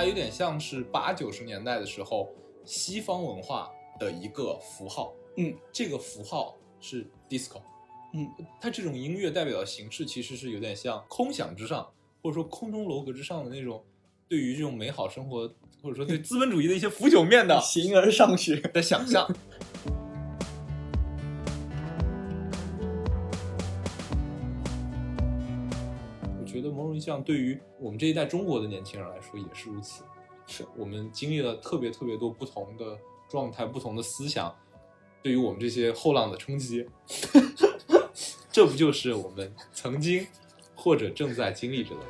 [0.00, 2.26] 它有点像是八九十年代的时候
[2.64, 5.12] 西方文化的一个符号。
[5.36, 7.60] 嗯，这个符号是 disco。
[8.14, 8.26] 嗯，
[8.58, 11.86] 它这种音乐代表的形式其实是有点像空想之上，
[12.22, 13.84] 或者说空中楼阁之上的那种，
[14.26, 15.46] 对于这种美好生活，
[15.82, 18.58] 或者说对资本主义的一些腐朽面的 形而上学。
[18.58, 19.30] 的想象。
[26.60, 30.02] 觉得某种意义上，对于我们这一代中国的年轻人来说也是如此。
[30.46, 32.98] 是我们经历了特别特别多不同的
[33.30, 34.54] 状态、不同的思想，
[35.22, 36.86] 对于我们这些后浪的冲击。
[38.52, 40.26] 这不就是我们曾经
[40.74, 42.04] 或者正在经历着的吗？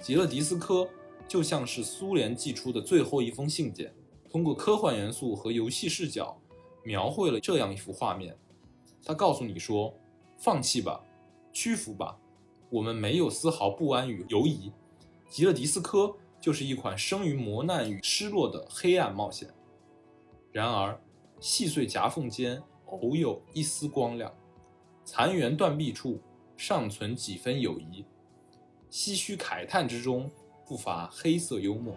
[0.00, 0.88] 极乐迪斯科
[1.28, 3.92] 就像是苏联寄出的最后一封信件，
[4.30, 6.40] 通过科幻元素和游戏视角，
[6.82, 8.36] 描绘了这样一幅画面。
[9.04, 9.92] 他告诉你说
[10.38, 11.02] ：“放弃吧，
[11.52, 12.18] 屈服吧，
[12.70, 14.72] 我们没有丝毫不安与犹疑。
[15.28, 19.52] 极乐迪斯科就是一款生于磨难与失落的黑暗冒险。
[20.52, 21.00] 然而，
[21.40, 24.32] 细碎夹缝间偶有一丝光亮，
[25.04, 26.20] 残垣断壁处
[26.56, 28.04] 尚存几分友谊。
[28.90, 30.30] 唏嘘慨叹之中，
[30.66, 31.94] 不乏黑色幽默。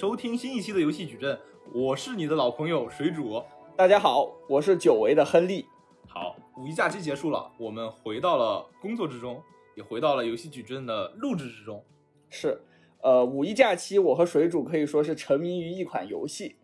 [0.00, 1.38] 收听新一期的游戏矩阵，
[1.74, 3.44] 我是你的老朋友水煮。
[3.76, 5.66] 大家好，我是久违的亨利。
[6.08, 9.42] 好，五一假期结束了，我们回到了工作之中，
[9.76, 11.84] 也回到了游戏矩阵的录制之中。
[12.30, 12.62] 是，
[13.02, 16.56] 呃，五一假期，我和水煮可以说是沉迷于一款游戏。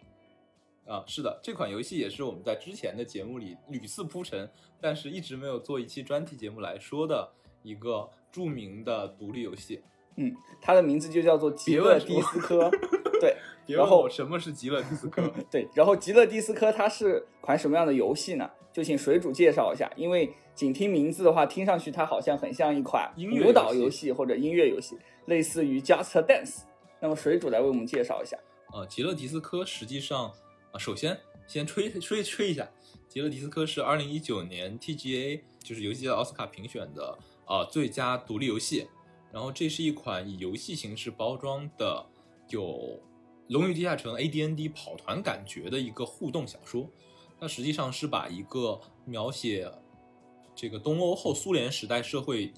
[0.87, 4.50] 啊，是的，这款游戏也是我们在之前的节目里屡次铺陈，
[4.81, 7.31] 但是一直没有做一期专题节目来说的
[7.62, 9.82] 一个著名的独立游戏。
[10.16, 12.69] 嗯，它的名字就叫做《极乐迪斯科
[13.21, 15.32] 》。对，然后什么是极乐迪斯科。
[15.50, 18.50] 对，然后《极乐迪斯科》它是款什么样的游戏呢？
[18.72, 23.10] 就请水主介绍一下，因为仅听名字的话，听上去它好像很像一款
[23.43, 26.60] 舞蹈游戏或者音乐游戏，类似于 Just Dance。
[27.00, 28.37] 那么水主来为我们介绍一下。
[28.72, 30.32] 呃，极乐迪斯科实际上
[30.72, 32.69] 啊、首先先吹 吹吹一下，
[33.09, 38.87] 极乐迪斯科是二零一九年 TGA 就是游戏界的奥斯卡评选的呃最佳独立游戏。
[39.32, 42.06] 然后这是一款以游戏形式包装的，
[42.48, 42.62] 有
[43.48, 46.88] 《龙与地下城》ADND 跑团感觉的一个互动小说。
[47.38, 49.70] 它实际上是把一个描写
[50.54, 52.53] 这个东欧后苏联时代社会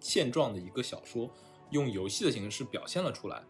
[0.00, 1.28] 现状的一个小说，
[1.70, 3.42] 用游戏的形式表现了出来。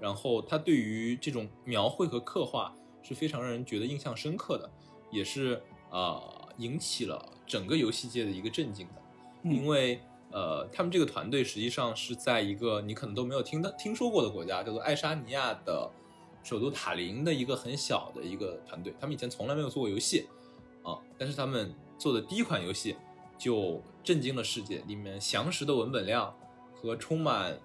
[0.00, 4.70] 然后它对于这种描绘和刻画是非常让人觉得印象深刻的，
[5.10, 9.02] 也是呃引起了整个游戏界的一个震惊的，
[9.42, 10.00] 嗯因为
[10.32, 15.90] 呃他们这个团队实际上是在一个你可能都没有听的听说过的国家，叫做爱沙尼亚的
[16.42, 20.26] 首都塔林的一个很小的一个团队，他们以前从来没有做过游戏
[20.82, 22.96] 啊，但是他们做的第一款游戏
[23.38, 26.34] 就震惊了世界，里面详实的文本量
[26.74, 27.58] 和充满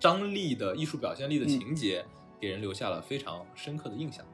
[0.00, 2.04] 张力的艺术表现力的情节，
[2.40, 4.24] 给人留下了非常深刻的印象。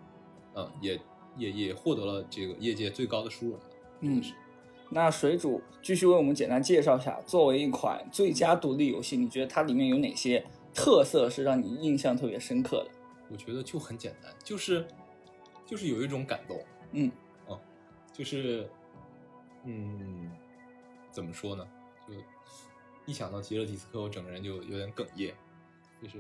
[0.55, 1.01] 嗯，也
[1.37, 3.59] 也也获得了这个业界最高的殊荣。
[4.01, 4.23] 嗯，
[4.91, 12.91] 那水主继续为我们简单介绍一下，作为一款最佳独立游戏，你觉得它里面有哪些特色是让你印象特别深刻的？
[13.31, 14.87] 我觉得就很简单，就是
[15.67, 16.59] 就是有一种感动。
[16.93, 17.13] 嗯
[17.47, 17.61] 哦，
[18.13, 18.67] 就是
[19.65, 20.31] 嗯，
[21.11, 21.69] 怎么说呢？
[22.07, 22.15] 就
[23.05, 25.35] 一想到极乐迪斯科，我整个人就有点哽咽。
[26.01, 26.19] 就是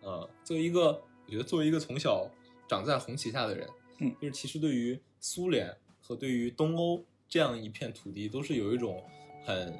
[0.00, 2.28] 呃，作为一个，我觉得作为一个从小
[2.66, 3.68] 长在红旗下的人，
[3.98, 9.04] 嗯，就是其实对于苏联和对于东欧这样一片土地，都是有一种
[9.44, 9.74] 很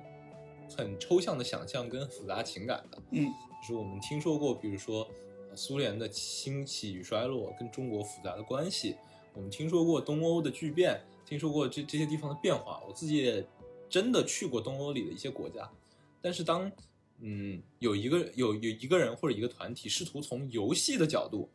[0.77, 3.03] 很抽象的想象跟复杂情感的。
[3.13, 3.27] 嗯，
[3.63, 5.09] 就是我们听说过，比如说
[5.51, 8.97] 呃苏联的兴起与衰落跟中国复杂的关系，
[9.33, 12.83] 我们听说过东欧的巨变，听说过这这些地方的变化。
[12.87, 13.47] 我自己也
[13.89, 15.71] 真的去过东欧里的一些国家，
[16.21, 16.71] 但是当
[17.21, 21.49] 嗯有一个有有一个人或者一个团体试图从游戏的角度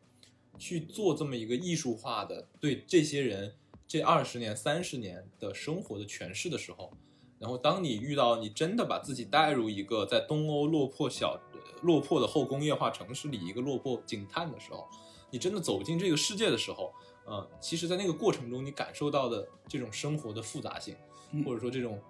[0.58, 3.54] 去做这么一个艺术化的对这些人
[3.86, 6.92] 这二十年三十年的生活的诠释的时候，
[7.38, 11.38] 然后当你遇到你真的把自己带入一个在东欧落魄小
[11.82, 14.88] 落魄的后工业化城市里一个落魄警探的时候，
[15.30, 16.92] 你真的走进这个世界的时候，
[17.26, 20.96] 呃，其实，在那个过程中，你感受到的这种生活的复杂性，
[21.32, 22.00] 嗯或者说这种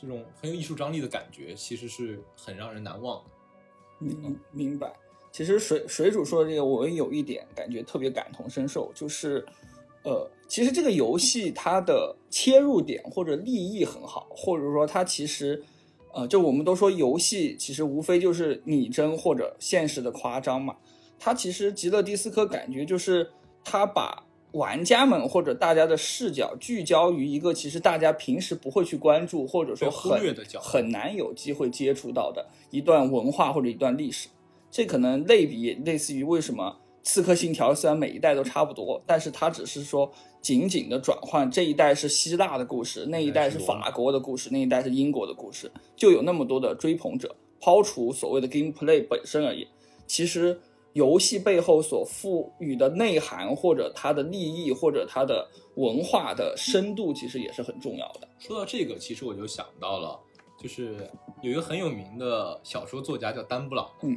[0.00, 3.30] 这种很有艺术张力的感觉，其实是很让人难忘的。
[3.98, 4.92] 明明白。
[5.30, 9.46] 其实水水主说的这个，我有一点感觉特别感同身受，就是，
[10.06, 15.64] 呃，其实这个游戏它的切入点或者立意很好，或者说它其实，
[16.14, 20.76] 呃，就我们都说游戏其实无非就是拟真或者现实的夸张嘛。
[21.18, 23.30] 它其实极乐迪斯科感觉就是
[23.64, 24.22] 它把
[24.52, 34.28] 玩家们或者大家的视角聚焦于一个其实大家平时不会去关注或者说忽很略的角很难有机会接触到的一段文化或者一段历史。
[34.70, 40.10] 这可能类比类似于为什么《刺客信条》虽然每一代都差不多，但是它只是说
[40.42, 47.34] 仅仅的转换，这一代是希腊的故事，那一代是法国的故事，那一代是英国的故事，就有那么多的追捧者。
[47.60, 49.66] 抛除所谓的 gameplay 本身而言，
[50.06, 50.60] 其实
[50.94, 58.28] 游戏背后所赋予的内涵，或者它的利益，或者它的文化的深度，其实也是很重要的。
[58.38, 60.18] 说到这个，其实我就想到了，
[60.60, 61.08] 就是
[61.40, 64.16] 有一个很有名的小说作家叫丹布朗，嗯，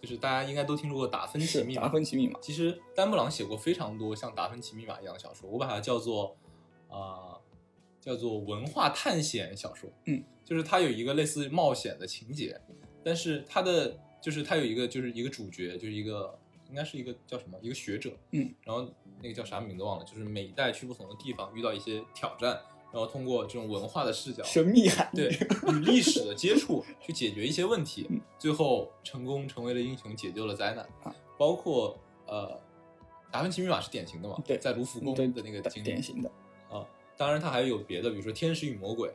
[0.00, 1.82] 就是大家应该都听说过《达芬奇密码》。
[1.84, 6.36] 达芬奇密码，其实丹布朗写过非常多像《达芬奇密码》一样的小说，我把它叫做
[6.88, 7.40] 啊、呃
[8.00, 9.90] 叫做文化探险小说。
[10.06, 12.58] 嗯，就是它有一个类似冒险的情节，
[13.04, 16.38] 但是它的就是它有一个就是一个主角，就是一个
[16.70, 18.16] 应该是一个叫什么一个学者。
[18.30, 22.58] 嗯，然后那个叫啥名字忘了，就是每一代去不同的地方遇到一些挑战，
[22.92, 25.16] 然后通过这种文化的视角，神秘含义。
[25.16, 25.28] 对
[25.68, 31.14] 与历史的接触去解决一些问题嗯，最后成功成为了英雄，解救了灾难啊。
[31.38, 32.58] 包括呃，
[33.30, 36.30] 达芬奇密码是典型的嘛，对在卢浮宫的那个经历典型的，
[36.70, 36.86] 啊。
[37.16, 39.08] 当然，它还有别的，比如说《天使与魔鬼》，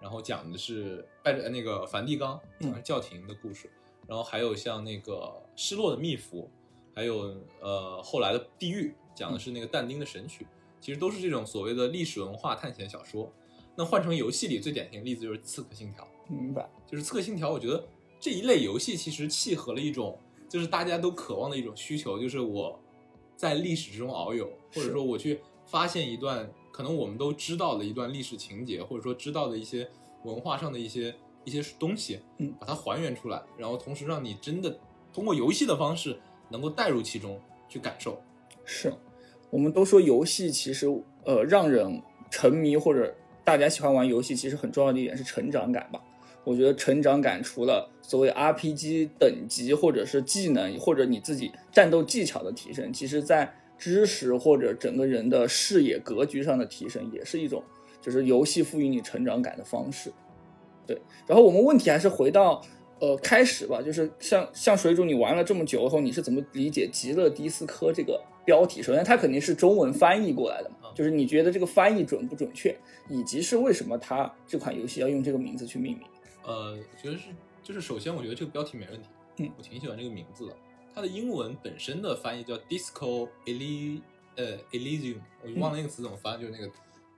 [0.00, 3.70] 然后讲的是拜着那个梵蒂冈，讲的是教廷的故事。
[4.06, 6.50] 然后还有像那个《失落的密符》，
[6.96, 10.44] 还有呃后来的《地狱》，讲的是那个但丁的《神曲》，
[10.80, 13.32] 其实都是这种所谓的历史文化探险小说。
[13.76, 16.04] 那换成游戏里最典型的例子就是《刺客信条》。
[16.28, 16.68] 明白。
[16.86, 17.86] 就是《刺客信条》，我觉得
[18.18, 20.18] 这一类游戏其实契合了一种，
[20.48, 22.78] 就是大家都渴望的一种需求，就是我
[23.36, 29.88] 在历史之中遨游，或者说我去发现一段可能我们都知道的一段历史情节，或者说知道的一些
[30.24, 34.78] 文化上的一些一些东西，嗯把它还原出来，然后同时让你真的
[35.12, 38.20] 通过游戏的方式能够带入其中去感受。
[38.64, 38.92] 是，
[39.50, 40.86] 我们都说游戏其实
[41.24, 42.00] 呃让人
[42.30, 43.14] 沉迷或者
[43.44, 46.00] 大家喜欢玩游戏，其实很重要的一点是成长感吧。
[46.42, 57.62] 我觉得成长感除了所谓 RPG 等级或者是技能或者你自己战斗技巧的提升，其实在知识或者整个人的视野格局上的提升，也是一种
[58.00, 60.12] 就是游戏赋予你成长感的方式。
[60.86, 62.62] 对，然后我们问题还是回到
[63.00, 68.82] 呃开始吧，就是像像水煮你玩了这么久以后，你是怎么理解极乐迪斯科这个标题？
[68.82, 72.76] 首先，它肯定是中文翻译过来的嘛嗯，就是你觉得这个翻译准不准确，
[73.08, 76.06] 以及是为什么它这款游戏要用这个名字去命名？
[76.44, 77.28] 呃，我觉得是，
[77.62, 79.08] 就是首先我觉得这个标题没问题，
[79.38, 80.56] 嗯我挺喜欢这个名字的。
[80.92, 84.00] 它的英文本身的翻译叫 Disco Ely
[84.34, 86.72] 呃 Elysium，我就忘了那个词怎么翻，就是那个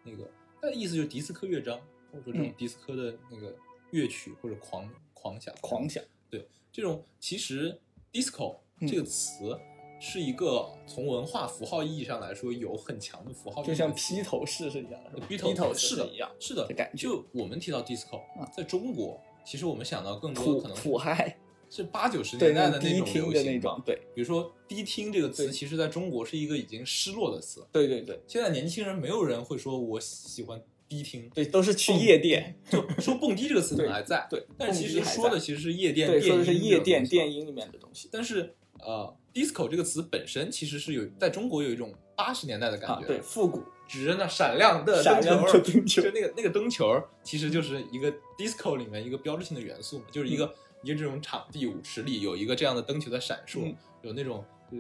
[0.05, 0.29] 那个，
[0.61, 1.79] 它的意思就是迪斯科乐章，
[2.13, 3.55] 或者说这种嗯迪斯科的那个
[3.93, 7.79] 乐曲或者狂狂想狂想，对这种其实
[8.13, 9.59] disco 嗯这个词
[10.05, 21.39] 是一个从文化符号意义上来说有很强的符号意义就像披头士是一样的，披头士一样，是的的感觉就我们提到 disco，啊在中国，其实我们想到更多土可能是土嗨，
[21.71, 27.65] 是八九十年代的那种流行对比如说“低听”这个词，其实在中国是一个已经失落的词。
[27.71, 53.77] 对对对现在年轻人没有人会说我喜欢迪厅，对，都是去夜店，就说蹦迪这个词可能还在，对，但是其实说的其实是夜店，对说的是夜店电电音里面的东西但是呃，disco 这个词本身其实是有在中国有一种八十年代的感觉，，啊对，复古指着那闪亮的闪亮灯球，的灯球就那个那个灯球，其实就是一个 disco 里面一个标志性的元素嘛，就是一个、一个这种场地舞池里有一个这样的灯球在闪烁，嗯。
[54.03, 54.79] 有那种就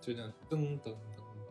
[0.00, 0.94] 就那样噔噔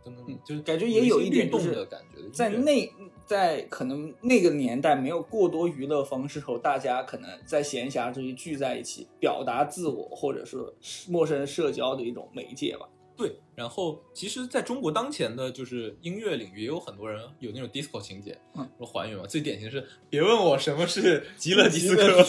[0.06, 2.92] 嗯就是感觉也有有一点动就是的感觉在那
[3.26, 10.58] 在可能那个年代没有过多娱乐方式后，大家可能在闲暇之余聚在一起，表达自我或者是
[11.08, 12.90] 陌生人社交的一种媒介吧。
[13.16, 19.28] 对，然后其实在中国当前的就是音乐领域，也有很多人有那种 disco 情节，嗯，说还原嘛。
[19.28, 22.24] 最典型的是，别问我什么是极乐迪斯科，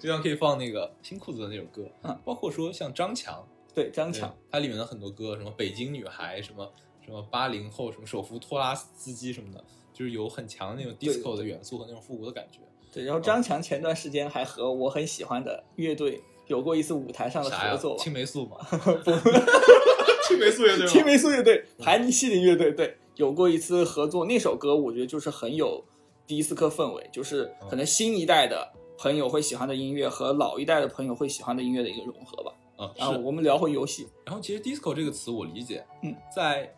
[0.00, 6.70] 就像可以放那个新裤子的那首歌，嗯，包括说像张强，对，张对强，它里面的很多歌，什么北京女孩，什么
[7.04, 12.58] 什么八零后，什么手扶拖拉司机什么的，就是有很强的那种 disco 的元素和那种复古的感觉。
[12.92, 17.96] 对，然后张强前段时间还和我很喜欢的乐队有过一次舞台上的合作？
[17.98, 18.58] 青霉素嘛，
[20.28, 20.86] 青霉素乐队？
[20.86, 24.26] 青霉素乐队、盘尼西林乐队，对，有过一次合作。
[24.26, 25.82] 那首歌我觉得就是很有
[26.26, 32.52] 迪斯科氛围，就是可能新一代的朋友会喜欢的音乐和老一代的朋友会喜欢的音乐的一个融合吧。
[32.98, 33.10] 啊。
[33.10, 36.72] 我们聊回游戏，然后其实 disco 这个词我理解，嗯，在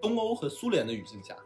[0.00, 1.36] 东欧和苏联的语境下，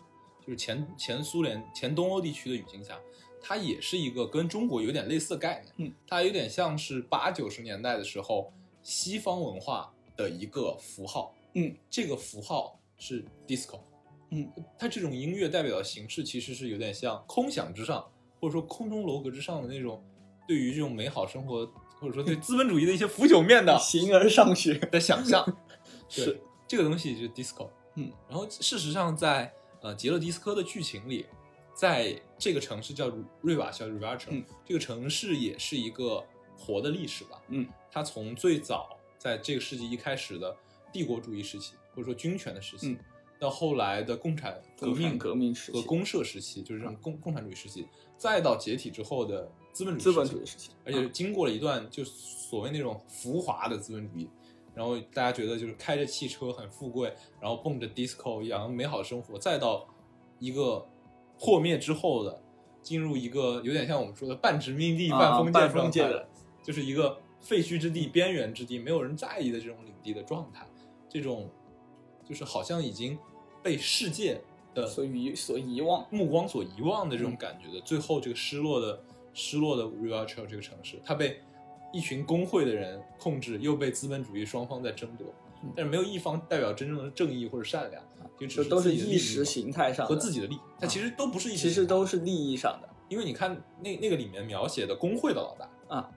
[0.41, 2.99] 就是前前苏联、前东欧地区的语境下，
[3.41, 5.75] 它也是一个跟中国有点类似的概念。
[5.77, 8.53] 嗯，它有点像是八九十年代的时候
[8.83, 11.35] 西方文化的一个符号。
[11.55, 13.81] 嗯，这个符号是 disco。
[14.31, 18.07] 嗯，它这种音乐代表的形式其实是有点像空想之上，
[18.41, 20.05] 或者说空中楼阁之上的那种
[20.47, 21.67] 对于这种美好生活，
[22.01, 24.75] 或者说对资本主义的一些腐朽面的形而上学。
[24.75, 25.45] 的想象。
[26.09, 27.69] 是这个东西就是 disco。
[27.95, 31.27] 嗯，然后事实上在呃杰勒迪斯科的剧情里，
[31.75, 33.13] 在这个城市叫
[33.43, 36.25] 瑞瓦叫 r i v a c h 嗯这个城市也是一个
[36.57, 37.43] 活的历史吧。
[37.49, 40.57] 嗯，它从最早在这个世纪一开始的
[40.93, 42.99] 帝国主义时期，或者说军权的时期，嗯
[43.41, 47.87] 到后来的共产革命革命时期和公社时期，就是这种共共产主义时期，
[48.17, 54.29] 再到解体之后的资本主义资本时期主义时期，而且经过了一段就所谓那种浮华的资本主义，
[54.75, 59.87] 然后大家觉得就是开着汽车很富贵，然后蹦着 disco 一样美好生活，再到
[60.41, 60.85] 一个
[61.39, 62.43] 破灭之后的
[62.83, 66.29] 进入一个有点像我们说的半殖民地啊半封建半状态封建的，
[66.61, 70.67] 就是一个废墟之地、边缘之地，没有人在意的这种领地的状态，
[71.09, 71.49] 这种
[72.29, 73.17] 就是好像已经
[73.63, 74.41] 被世界
[74.75, 76.05] 的所遗所遗忘。
[76.11, 79.01] 目光所遗忘的这种感觉的，最后这个失落的
[79.39, 81.41] 失落的 r i v a c h 这个城市，它被
[81.93, 85.29] 一群工会的人控制，又被资本主义双方在争夺
[85.63, 88.03] 嗯，但是没有一方代表真正的正义或者善良，
[88.37, 92.89] 就只是都是意识形态上的和自己的利益，它其实都不是意识其实都是利益上的。
[93.09, 96.11] 因为你看那那个里面描写的工会的老大啊，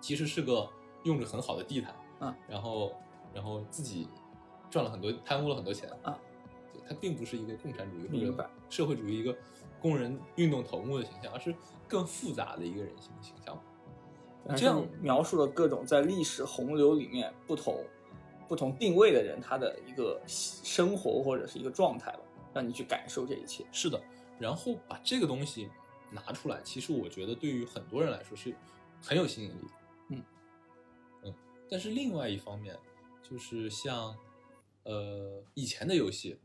[0.00, 0.66] 其实是个
[1.04, 2.92] 用着很好的地毯啊，然后
[3.34, 4.08] 然后自己
[4.70, 6.18] 赚了很多贪污了很多钱啊，
[6.72, 9.36] 对他并不是一个共产主义或者社会主义一个
[9.80, 11.54] 工人运动头目的形象，而是
[11.88, 13.60] 更复杂的一个人性形象。
[14.56, 17.84] 这样描述了各种在历史洪流里面不同
[18.48, 22.20] 不同定位的人他的一个生活或者是一个状态吧，
[22.54, 23.64] 让你去感受这一切。
[23.70, 24.02] 是的，
[24.38, 25.68] 然后把这个东西
[26.10, 28.54] 拿出来，其实我觉得对于很多人来说是
[29.02, 29.68] 很有吸引力。
[30.08, 30.24] 嗯
[31.22, 31.34] 嗯，
[31.70, 32.76] 但是另外一方面，
[33.22, 34.16] 就是像
[34.84, 36.40] 呃以前的游戏，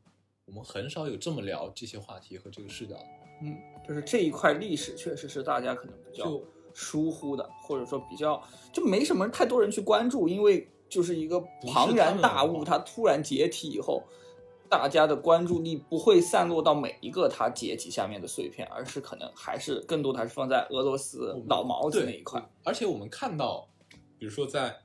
[0.46, 3.08] 我们很少有这么聊这些话题和这个视角的。
[3.42, 6.40] 嗯，就是这一块历史确实是大家可能比较
[6.74, 8.42] 疏忽的，或者说比较
[8.74, 14.04] 就没什么太多人去关注，因为就是一个庞然大物，它突然解体以后，
[14.70, 23.68] 大家的关注力不会散落到每一个它解体下面的碎片，而是可能还是更多的还是放在俄罗斯老毛子那一块。，而且我们看到，
[24.18, 24.76] 比如说在，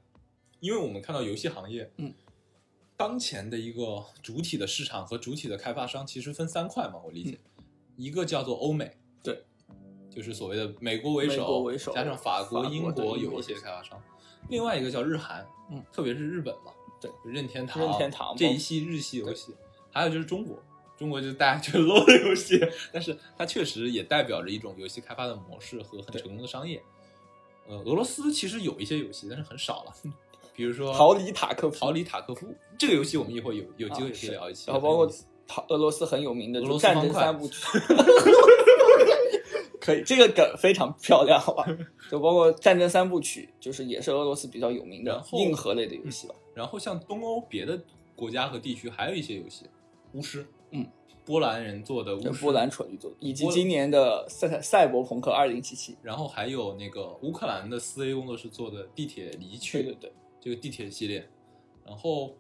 [0.60, 2.12] 因为我们看到游戏行业，嗯，
[2.96, 7.38] 当前的一个主体的市场和主体的开发商其实分三块嘛，我理解，
[8.00, 9.44] 一个叫做欧美，嗯对，
[10.08, 14.00] 就是所谓的美国为首，为首加上法国、英国有一些开发商，
[14.48, 19.54] 另外一个叫日韩，嗯，特别是日本嘛，对，任天堂、任天堂这一系日系游戏，
[19.90, 20.58] 还有就是中国。
[20.96, 22.60] 中国就是大家觉得 low 的游戏，
[22.92, 26.82] 但是它确实也代表着一种游戏开发的模式和很成功的商业。
[27.66, 29.94] 呃，俄罗斯其实有一些游戏，但是很少了，
[30.54, 34.70] 比如说逃离塔科夫逃离塔科夫这个游戏，我们一会儿有有机会可以聊一期。
[34.70, 35.10] 然后包括
[35.68, 37.64] 俄罗斯很有名的俄就战争三部曲，
[39.80, 41.64] 可以，这个梗非常漂亮，好吧？
[42.10, 46.34] 就包括战争三部曲，就是也是俄罗斯比较有名的硬核类的游戏吧。
[46.54, 47.80] 然后像东欧别的
[48.14, 49.64] 国家和地区还有一些游戏，
[50.12, 50.86] 巫师，嗯，
[51.24, 61.26] 波兰人做的巫师，波兰蠢驴做的，以及今年的赛赛博朋克二零七七，然后还有那个乌克兰的四 A 工作室做的地铁离去，对对对，这个地铁系列。
[61.86, 62.34] 然后，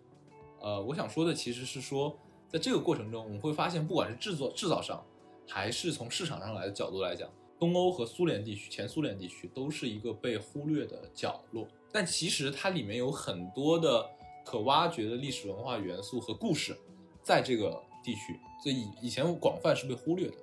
[0.60, 2.16] 呃，我想说的其实是说，
[2.50, 5.00] 在这个过程中，我们会发现，不管是制作制造商，
[5.48, 7.30] 还是从市场上来的角度来讲，
[7.60, 11.68] 东欧和苏联地区、前苏联地区都是一个被忽略的角落。
[11.92, 14.04] 但其实它里面有很多的
[14.44, 16.76] 可挖掘的历史文化元素和故事，
[17.22, 20.36] 在这个地区，所以以前广泛是被忽略的，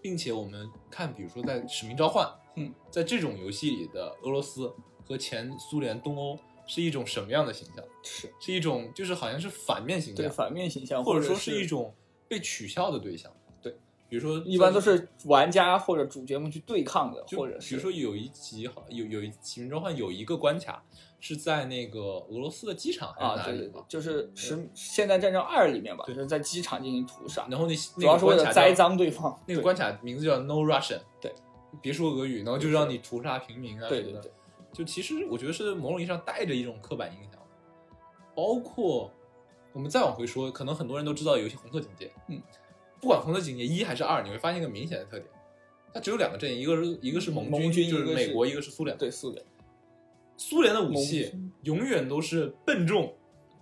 [0.00, 2.26] 并且我们看，比如说在《使命召唤》，
[2.56, 4.72] 嗯，在这种游戏里的俄罗斯
[5.06, 6.38] 和前苏联东欧
[6.70, 7.84] 是一种什么样的形象？
[8.04, 8.32] 是。
[8.38, 11.92] 是一种就是好像是反面形象，对反面形象，或者说是是一种
[12.28, 13.30] 被取笑的对象。
[13.60, 13.74] 对，
[14.08, 20.80] 比如说一般都是玩家或者主角们去对抗的，或者是比如说有一集好有有一《使命召唤》有一个关卡
[21.18, 29.36] 是在那个俄罗斯的机场还啊，是哪里对对对，就是《是现代战争二》里面吧，就是在机场进行屠杀，然后那主要是为了栽栽赃对方。
[29.46, 31.34] 那个关卡名字叫 No Russian，对，
[31.82, 34.22] 别说俄语，然后就让你屠杀平民啊对对什么的。
[34.22, 34.32] 对，
[34.72, 37.40] 就其实我觉得是某种意义上带着一种刻板印象，
[38.34, 39.10] 包括
[39.72, 42.40] 我们再往回说，可能很多人都知道游戏《红色警戒》，嗯，
[43.00, 45.26] 不管《红色警戒》一还是二，你会发现一个明显的特点，
[45.92, 48.96] 它只有两个阵营，一个是一个是盟盟军就是美国，一个是苏联。
[48.96, 49.44] 对苏联
[50.36, 51.32] 苏联的武器
[51.64, 53.14] 永远都是笨重、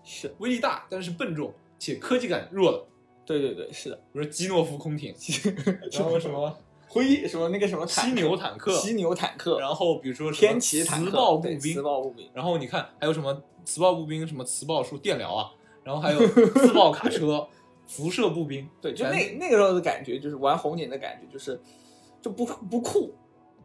[0.05, 2.85] 是威力大，但是笨重且科技感弱的。
[3.27, 5.15] 对对对，是的，比如基诺夫空艇，
[5.93, 6.57] 然后什么
[6.89, 15.51] 灰什么那个什么犀牛坦克，犀牛坦克，然后比如说天骑坦克，磁暴步兵，磁暴步兵，然后你看还有什么磁暴步兵，什么磁暴术电疗啊，
[15.85, 16.27] 然后还有
[16.57, 17.47] 自爆卡车、
[17.87, 21.61] 辐射步兵，对，就那那个时候的感觉，就是玩红警的感觉，就是
[22.23, 23.13] 就不不酷，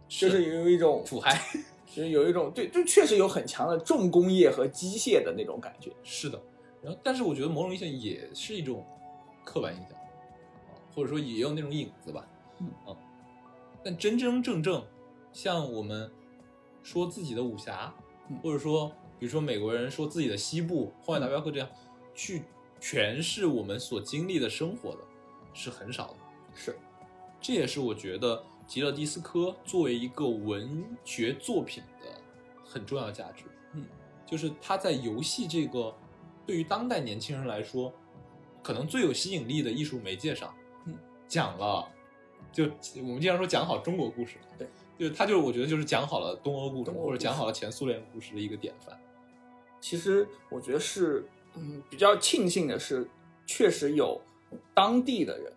[0.08, 1.42] 就是有一种土嗨，
[1.88, 5.92] 就是有一种对，就确实有很强的重工业和机械的那种感觉。
[6.04, 6.42] 是的，
[6.82, 8.86] 然后但是我觉得某种意义上也是一种
[9.46, 9.90] 刻板印象，
[10.94, 12.28] 或者说也有那种影子吧，
[12.60, 12.68] 嗯。
[12.86, 12.96] 啊，
[13.84, 14.86] 但真真正正
[15.32, 16.12] 像我们
[16.82, 17.94] 说自己的武侠，
[18.30, 21.70] 嗯或者说比如说美国人说自己的西部《荒野大镖客》这样
[22.14, 22.44] 去
[22.82, 25.00] 诠释我们所经历的生活的，
[25.54, 26.16] 是很少的。
[26.54, 26.78] 是，
[27.42, 32.08] 这也是我觉得吉勒迪斯科作为一个文学作品的
[32.64, 33.46] 很重要价值。
[33.74, 33.86] 嗯，
[34.26, 35.94] 就是他在游戏这个
[36.46, 37.92] 对于当代年轻人来说，
[38.62, 40.54] 可能最有吸引力的艺术媒介上，
[40.86, 40.96] 嗯，
[41.28, 41.90] 讲了，
[42.54, 42.64] 就
[43.02, 44.68] 我们经常说讲好中国故事，对，
[44.98, 48.98] 就是他就是我觉得就是讲好了东欧故事，或者讲好了前苏联故事的一个典范。
[49.82, 53.10] 其实我觉得是，嗯，比较庆幸的是，
[53.46, 54.22] 确实有
[54.74, 55.54] 当地的人，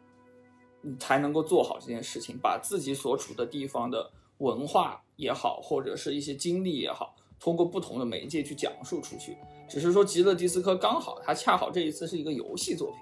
[0.83, 9.37] 嗯才能够做好这件事情，把自己所处的地方的文化也好，或者是一些经历也好，通过不同的媒介去讲述出去。
[9.69, 12.97] 只是说极乐迪斯科刚好，它恰好这一次是一个游戏作品，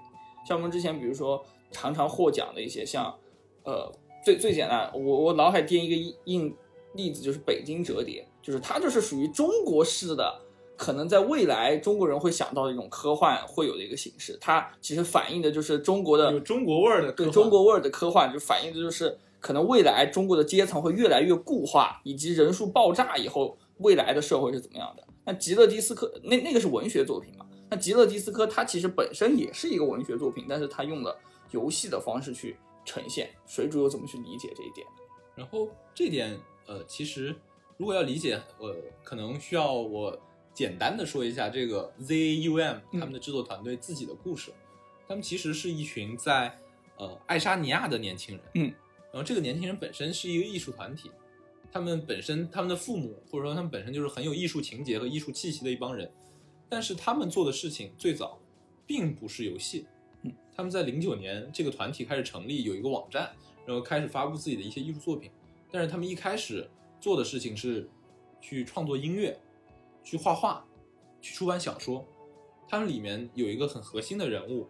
[0.47, 3.15] 像我们之前比如说常常获奖的一些像，
[3.65, 3.91] 呃，
[4.23, 6.55] 最最简单，我我脑海第一个印印
[6.93, 10.41] 例子就是北京折叠，就是它就是属于中国式的。
[10.77, 25.03] 可能在未来，中国人会想到的一种科幻会有的一个形式，它其实反映的就是中国的有中国味儿的科对中国味儿的科幻，就反映的就是可能未来中国的阶层会越来越固化，以及人数爆炸以后，未来的社会是怎么样的。
[25.23, 27.45] 那极乐迪斯科那那个是文学作品嘛？
[27.69, 31.17] 那极乐迪斯科它其实本身也是一个文学作品，但是它用了
[31.51, 33.29] 游戏的方式去呈现。
[33.45, 34.85] 水主又怎么去理解这一点？
[35.35, 37.35] 然后这点，呃，其实
[37.77, 40.17] 如果要理解，呃，可能需要我
[40.53, 44.53] 简单的说一下这个 ZAUM 他们的制作团队自己的故事。
[45.07, 46.57] 他们其实是一群在
[46.97, 48.73] 呃爱沙尼亚的年轻人，嗯，
[49.11, 51.11] 然后这个年轻人本身是一个艺术团体，
[51.71, 56.11] 他们本身他们的父母或者说他们本身就是很有艺术情节和艺术气息的一帮人，
[56.67, 58.39] 但是他们做的事情最早
[58.87, 59.94] 并不是游戏，嗯，
[60.55, 63.31] 他们在零九年这个团体开始成立，有一个网站，
[63.65, 65.29] 然后开始发布自己的一些艺术作品。
[65.71, 66.69] 但是他们一开始
[67.01, 67.89] 做的事情是
[68.39, 69.37] 去创作音乐，
[70.03, 70.65] 去画画，
[71.21, 72.05] 去出版小说。
[72.67, 74.67] 他们里面有一个很核心的人物，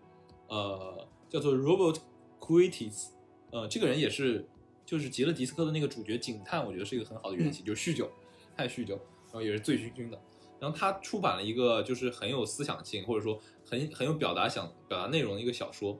[0.47, 1.97] 呃，叫做 Robert
[2.39, 3.09] Quitis，
[3.51, 4.45] 呃，这个人也是
[4.85, 8.09] 就是极乐迪斯科的那个主角警探，我觉得是一个很好的原型，就是酗酒，
[8.57, 8.95] 太酗酒，
[9.27, 10.19] 然后也是醉醺醺的。
[10.59, 15.99] 然后他出版了一个就是很有思想性，或者说很很有表达想表达内容的一个小说，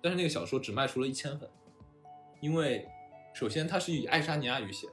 [0.00, 1.48] 但是那个小说只卖出了一千份，
[2.40, 2.88] 因为
[3.34, 4.92] 首先它是以爱沙尼亚语写的，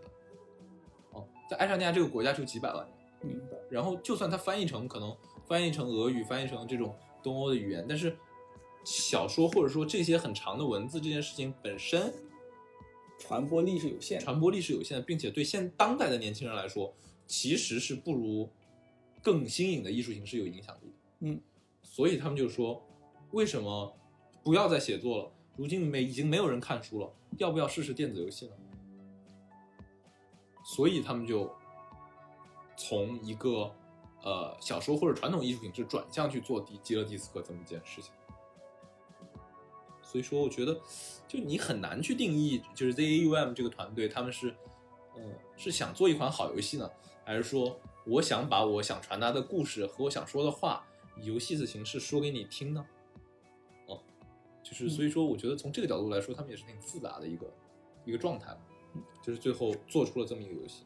[1.12, 3.58] 哦，在爱沙尼亚这个国家就几百万人，明白。
[3.70, 5.16] 然后就算它翻译成可能
[5.48, 8.16] 翻译成俄语，翻译成这种东欧的语言，但是
[8.84, 12.14] 小说或者说这些很长的文字这件事情本身
[13.20, 14.24] 传播力是有限的。
[14.24, 16.94] 传播力是有限的，并且对现当代的年轻人来说，
[17.26, 18.50] 其实是不如
[19.28, 20.94] 更新颖的艺术形式有影响力的。
[21.20, 21.42] 嗯，
[21.84, 22.82] 所以他们就说，
[23.32, 23.94] 为什么
[24.42, 25.32] 不要再写作了？
[25.58, 28.54] 如今没已经没有人看书了，要不要试试电子游戏呢？
[30.64, 31.54] 所以他们就
[32.78, 33.70] 从一个
[34.24, 38.14] 呃小说或者传统艺术形式转向去做迪吉勒迪斯科这么一件事情。
[40.02, 40.80] 所以说，我觉得
[41.28, 44.56] 就你很难去定义，就是 ZAUM 这个团队他们是，
[45.18, 46.90] 嗯，是想做一款好游戏呢，
[47.26, 47.78] 还是说
[48.08, 50.86] 我想把我想传达的故事和我想说的话
[51.22, 52.86] 以游戏的形式说给你听呢？
[53.88, 54.00] 哦，
[54.64, 57.48] 就是所以说，我觉得从这个角度来说，他们也是挺复杂的一个
[58.06, 58.60] 一个状态吧，
[59.22, 60.84] 就是最后做出了这么一个游戏。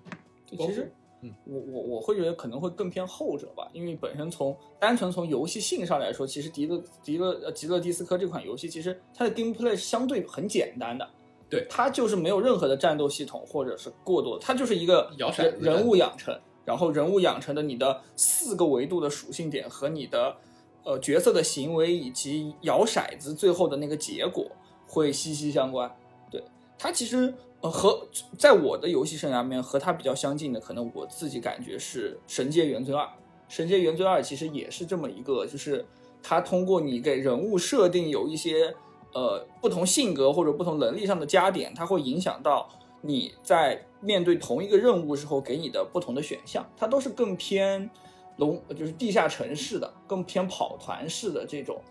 [0.47, 11.07] 其实，嗯，我我我会觉得可能会更偏后者吧，因为本身从单纯从游戏性上来说，其实迪勒迪勒呃吉勒迪斯科这款游戏，其实它的 gameplay 是相对很简单的，
[11.49, 20.35] 对它就是没有任何的战斗系统或者是过多，它就是一个摇骰子人物养成，然后人物养成的你的四个维度的属性点和你的
[20.83, 24.45] 呃角色的行为以及摇骰子最后的那个结果
[24.87, 25.91] 会息息相关。
[26.29, 26.43] 对
[26.77, 33.03] 它其实呃和在我的游戏生涯里面和它比较相近的，可能我自己感觉是《神界原罪二》。
[33.47, 35.85] 《神界原罪二》其实也是这么一个，就是
[36.23, 38.73] 它通过你给人物设定有一些
[39.13, 42.69] 呃不同性格或者不同能力上的加点，它会影响到
[43.01, 47.89] 你在面对同一个任务时候给你的不同的选项，它都是更偏
[48.37, 51.81] 龙就是地下城市的，更偏跑团式的这种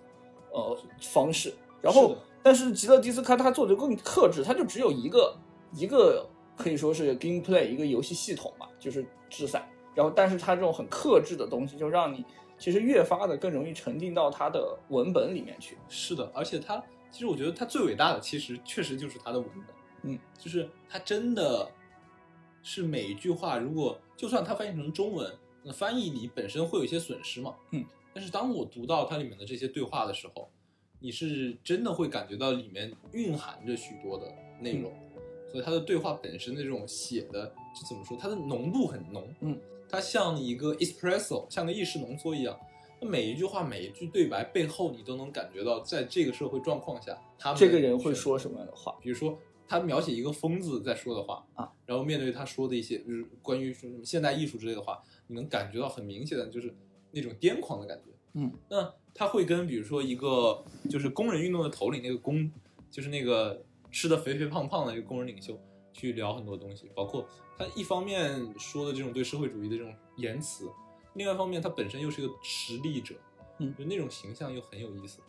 [0.53, 1.53] 呃方式。
[1.83, 5.37] 然后是，但是极乐迪斯科它做的更克制，它就只有一个
[5.73, 9.68] 一个可以说是 gameplay 一个游戏系统嘛，就是智赛。
[9.94, 12.25] 然后，但是它这种很克制的东西，就让你
[12.59, 15.77] 其实越发的更容易沉浸到它的文本里面去。
[15.88, 19.75] 是的，而且它其实我觉得它最伟大的，其实确实就是它的文本。
[20.02, 21.70] 嗯，就是他真的
[22.62, 25.32] 是每一句话，如果就算它翻译成中文，
[25.62, 27.54] 那翻译你本身会有一些损失嘛。
[27.72, 30.50] 嗯，但是当我读到它里面的这些对话的时候，
[30.98, 34.92] 你是真的会感觉到里面蕴含着许多的内容，
[35.50, 39.34] 所以它的对话本身的这种写的，就怎么说，它的浓度很浓。
[39.40, 39.58] 嗯，
[39.88, 42.58] 它像一个 espresso，像个意式浓缩一样。
[43.00, 48.94] 那每一句话、每一句对白背后，你都能感觉到，在这个社会状况下，他们这个人会说什么样的话？
[49.00, 49.38] 比如说
[49.70, 56.74] 他描写一个疯子在说的话啊，然后面对他说的一些就是关于说什么现代艺术之类的话，你能感觉到很明显的就是
[57.12, 58.11] 那种癫狂的感觉。
[58.33, 62.50] 嗯，那他会跟比如说一个就是工人运动的头领那个工，
[62.90, 65.56] 就是那个吃的肥肥胖胖的一个工人领袖
[65.92, 67.24] 去聊很多东西，包括
[67.56, 70.68] 他一方面说的这种对社会主义的这种言辞，
[71.14, 73.14] 另外一方面他本身又是一个实力者，
[73.59, 75.20] 嗯就那种形象又很有意思。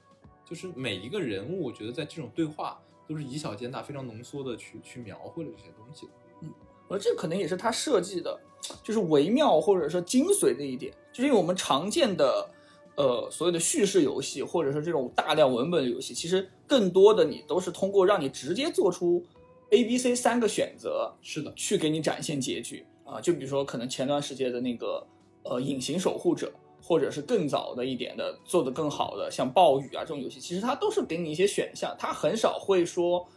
[0.43, 6.07] 就是每一个人物，我觉得在这种对话都是以小见大，非常浓缩的去去描绘了这些东西。
[6.41, 6.49] 嗯
[6.87, 8.37] 而这可能也是他设计的，
[8.83, 12.49] 就是微妙或者说精髓的一点，就是因为我们常见的，
[12.97, 19.23] 呃，所谓的叙事游戏或者是这种大量文本游戏，其实更多的你都是通过让你直接做出
[19.69, 23.21] A、B、C 三个选择，是的，去给你展现结局啊。
[23.21, 25.07] 就比如说可能前段时间的那个
[25.43, 33.27] 呃隐形守护者，或者是更早的一点的做得更好的像暴雨啊这种游戏，其实它都是给你一些选项，它很少会说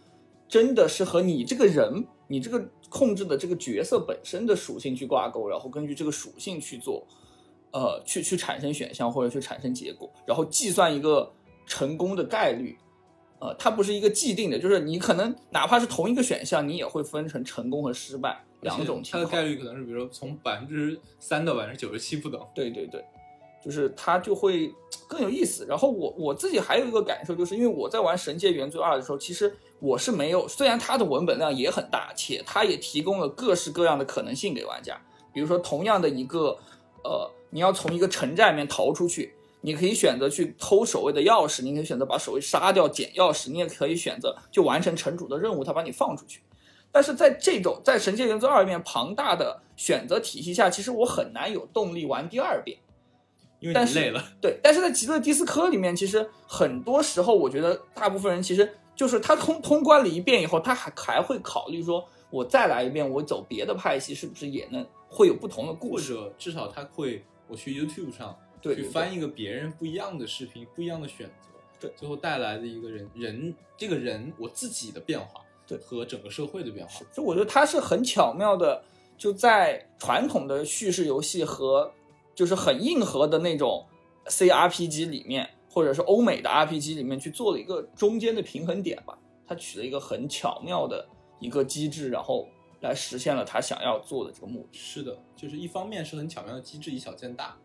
[0.48, 7.06] 真的是和你这个人，你这个控制的这个角色本身的属性去挂钩，然后根据这个属性去做，
[7.72, 11.32] 呃，去去产生选项或者去产生结果，然后计算一个
[11.66, 12.76] 成功的概率。
[13.40, 19.12] 呃，它不是一个既定的，就是你可能哪怕是同一个选项，你也会分成成功和失败两种情况。
[19.12, 22.40] 它的概率可能是比如说从百分之三到百分之九十七不等。
[22.54, 23.04] 对对对，
[23.64, 24.72] 就是它就会
[25.08, 25.64] 更有意思。
[25.66, 35.00] 然后我我自己还有一个感受，就是因为我在玩《神界原罪二》的时候，其实我是没有，虽然它的文本量也很大，且它也提供了各式各样的可能性给玩家。
[35.32, 36.56] 比如说，同样的一个
[37.02, 46.40] 呃，你要从一个城寨里面逃出去，你可以选择去偷守卫的钥匙，你可以选择把守卫杀掉捡钥匙，你也可以选择就完成城主的任务，他把你放出去。
[46.92, 52.78] 但是在这种在《神界原罪二》里面庞大的选择体系下，其实我很难有动力玩第二遍。
[53.64, 66.24] 因为但是你累了，对，但是在极乐迪斯科里面，其实很多时候，我觉得大部分人其实就是他通通关了一遍以后，他还还会考虑说，我再来一遍，我走别的派系是不是也能会有不同的故事或？
[66.24, 78.84] 者至少他会，我去 YouTube 上对去翻一个别人不一样的视频，不一样的选择，对最后带来的一个人人这个人我自己的变化，对和整个社会的变化，就我觉得他是很巧妙的，
[79.16, 81.90] 就在传统的叙事游戏和
[82.34, 83.86] 就是很硬核的那种
[84.26, 89.18] CRPG 里面，或者是欧美的 RPG 里面去做了一个中间的平衡点吧。
[89.46, 91.06] 他取了一个很巧妙的
[91.38, 92.48] 一个机制，然后
[92.80, 94.78] 来实现了他想要做的这个目的。
[94.78, 97.58] 是的，就是一方面是很巧妙的机制，以小见大；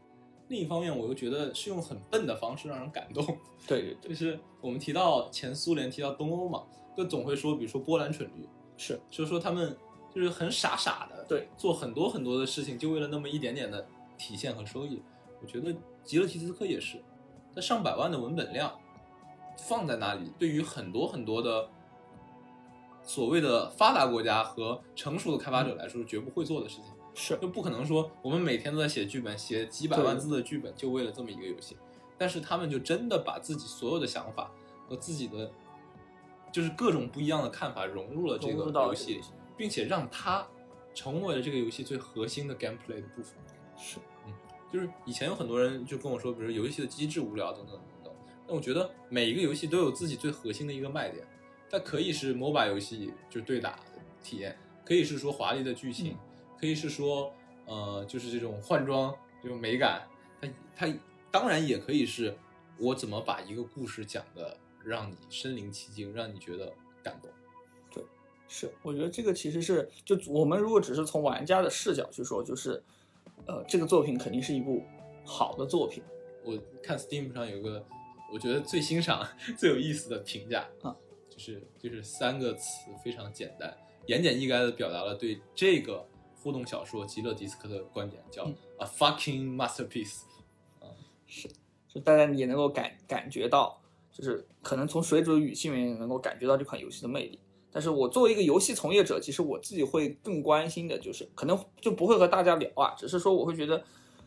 [0.50, 3.26] 另一方面，我又觉得是用很笨的方式让人感动。
[3.66, 6.64] 对对对，就是我们提到前苏联，提到东欧嘛，
[6.98, 9.74] 就总会说，比如说波兰蠢驴，是就是说他们
[10.14, 13.88] 就是很傻傻的，对，做很多很多的事情，就为了那么一点点的
[14.20, 15.02] 体现和收益。
[15.42, 17.02] 我觉得极乐提斯科也是，
[17.56, 18.78] 它上百万的文本量
[19.58, 21.68] 放在那里，对于很多很多的
[23.02, 26.86] 所谓的发达国家和成熟的开发者来说，是绝不会做的事情。
[27.16, 31.76] 是就不可能说我们每天都在写剧本，写几百万字的剧本，就为了这么一个游戏。
[32.18, 34.52] 但是他们就真的把自己所有的想法
[34.88, 35.50] 和自己的
[36.52, 39.22] 就是各种不一样的看法融入了这个游戏里，
[39.58, 40.46] 并且让它
[40.94, 43.36] 成为了这个游戏最核心的 gameplay 的部分。
[43.78, 43.98] 是，
[44.72, 48.14] 就是以前有很多人就跟我说，比如游戏的机制无聊等等等等。
[48.48, 51.26] 但我觉得每一个游戏都有自己最核心的一个卖点，
[51.70, 56.18] 它可以是 MOBA 游戏，就是对打的体验，可以是说华丽的剧情，
[56.60, 57.32] 可以是说
[57.66, 60.08] 呃就是这种换装这种美感，
[60.42, 60.94] 它它
[61.30, 62.36] 当然也可以是
[62.78, 67.30] 我怎么把一个故事讲的让你身临其境，让你觉得感动。
[67.92, 68.04] 对
[68.48, 72.82] 是，我觉得这个其实是，就我们如果只是从玩家的视角去说，就是，
[73.46, 74.84] 呃，这个作品肯定是一部
[75.26, 76.04] 好的作品。
[76.44, 77.84] 我看 Steam 上有个
[78.32, 80.96] 我觉得最欣赏、 最有意思的评价啊，
[81.30, 83.76] 就是就是三个词非常简单，
[84.06, 90.22] 言简意赅的表达了对这个互动小说《极乐迪斯科》的观点，叫嗯 a fucking masterpiece。
[90.80, 90.88] 啊，
[91.28, 91.50] 是
[91.88, 97.40] 就大家也能够感感觉到，就是可能从水煮的语气里面能够感觉到这款游戏的魅力。
[97.72, 103.84] 但是我作为一个游戏从业者，其实我自己会更关心的就是，可能就不会和大家聊啊，只是说我会觉得，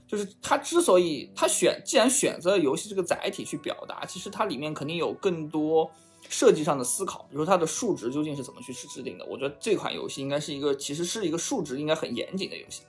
[0.06, 5.90] 就是他之所以他选，既然选择了游戏这个载体去表达，其实它里面肯定有更多
[6.28, 9.26] 设计上的思考，比如说它的数值究竟是怎么去制定的。
[9.26, 12.82] 我觉得这款游戏应该是一个，其实是一个数值应该很严谨的游戏，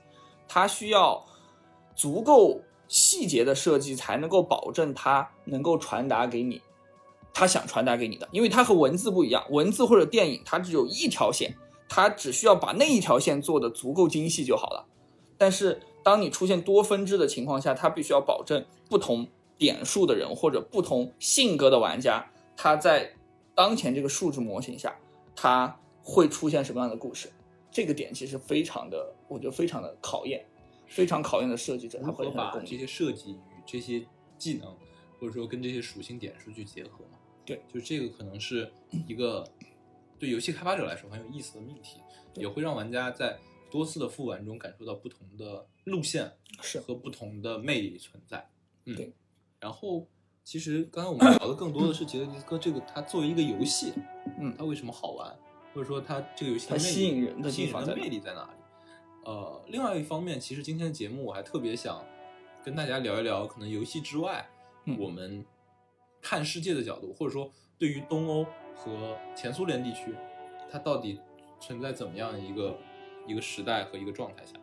[0.46, 1.24] 它需要
[1.96, 6.60] 足够细节的设计才能够保证它能够传达给你。
[7.34, 11.56] 他想传达给你的，因为它和文字不一样，文字或者电影它只有一条线，
[11.88, 14.86] 它只需要把那一条线做的足够精细就好了。
[15.36, 19.26] 但是当你出现多分支的情况下，它必须要保证不同
[19.58, 23.12] 点数的人或者不同性格的玩家，他在
[23.54, 24.96] 当前这个数值模型下，
[25.34, 27.28] 他会出现什么样的故事？
[27.70, 30.44] 这个点其实非常的，我觉得非常的考验，
[30.86, 34.06] 非常考验的设计者他会把这些设计与这些
[34.38, 34.72] 技能，
[35.18, 36.90] 或者说跟这些属性点数去结合。
[37.44, 38.70] 对，就这个可能是
[39.06, 39.46] 一个
[40.18, 42.00] 对游戏开发者来说很有意思的命题，
[42.34, 43.38] 也会让玩家在
[43.70, 48.48] 多次的复玩中感受到不同的路线是和不同的魅力存在。
[48.86, 49.12] 嗯，对。
[49.60, 50.06] 然后，
[50.42, 53.92] 其实刚才我们聊的更多的是杰德迪斯科这个，它作为一个游戏，
[54.40, 55.36] 嗯，它为什么好玩，
[55.74, 58.50] 或者说它这个游戏它吸引人的吸引人的魅力在哪里？
[59.24, 62.02] 呃，另外一方面，其实今天的节目我还特别想
[62.64, 64.48] 跟大家聊一聊，可能游戏之外，
[64.98, 65.44] 我们。
[66.24, 70.14] 看世界的角度，或者说对于东欧和前苏联地区，
[70.70, 71.20] 它到底
[71.60, 72.78] 存在怎么样一个
[73.26, 74.54] 一个时代和一个状态下？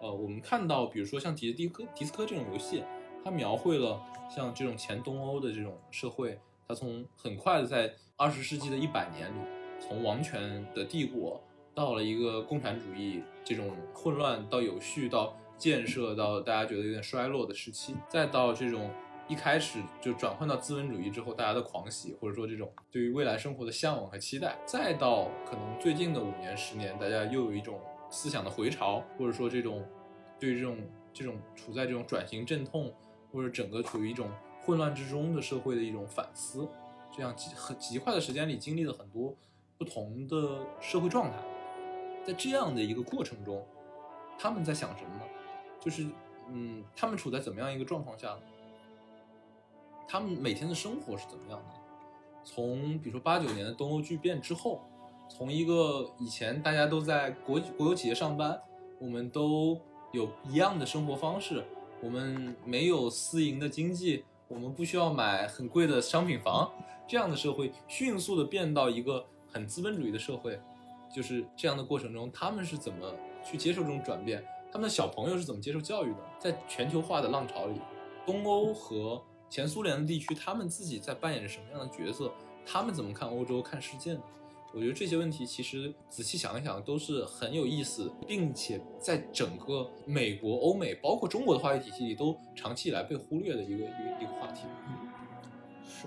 [0.00, 2.82] 呃，我们看到，比如说像迪迪科迪斯科这种游戏，
[3.22, 4.02] 它描绘了
[4.34, 9.38] 像这种前东欧的这种社会，它从很快的在二十世纪的一百年里，
[9.78, 11.38] 从王权的帝国
[11.74, 18.90] 到了一个共产主义这种混乱到有序到建设到大家觉得有点衰落的时期，再到这种。
[19.32, 29.82] 一开始就转换到资本主义之后，大家的狂喜，或者说这种对于未来生活的向往和期待，再到可能最近的五年、十年，大家又有一种思想的回潮，或者说这种
[30.38, 30.76] 对于这种
[31.14, 32.94] 这种处在这种转型阵痛，
[33.32, 34.28] 或者整个处于一种
[34.62, 36.68] 混乱之中的社会的一种反思，
[37.10, 39.34] 这样极很极快的时间里经历了很多
[39.78, 41.38] 不同的社会状态，
[42.22, 43.66] 在这样的一个过程中，
[44.38, 45.22] 他们在想什么呢？
[45.80, 46.06] 就是
[46.50, 48.40] 嗯，他们处在怎么样一个状况下呢？
[50.12, 51.74] 他们每天的生活是怎么样的？
[52.44, 54.82] 从比如说八九年的东欧剧变之后，
[55.26, 58.60] 从一个以前大家都在国国有企业上班，
[58.98, 59.80] 我们都
[60.12, 61.64] 有一样的生活方式，
[62.02, 66.70] 我们没有私营的经济，我们不需要买很贵的商品房，
[67.08, 70.60] 这样的社会迅速的变到一个很资本主义的社会，
[71.10, 73.10] 就是这样的过程中，他们是怎么
[73.42, 74.44] 去接受这种转变？
[74.70, 76.18] 他们的小朋友是怎么接受教育的？
[76.38, 77.80] 在全球化的浪潮里，
[78.26, 82.32] 东欧和前苏联的地区，他们自己在扮演着什么样的角色？
[82.64, 84.20] 他们怎么看欧洲、看世界呢？
[84.72, 94.62] 我觉得这些问题其实仔细想一想都是很有意思，并且在整个美国、欧美，包括中国的话语体系里，都长期以来被忽略的一个一个一个话题。
[94.88, 95.10] 嗯，
[95.86, 96.06] 是。